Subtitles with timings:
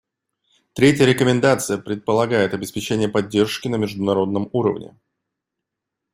[0.73, 4.97] Третья рекомендация предполагает обеспечение поддержки на международном уровне.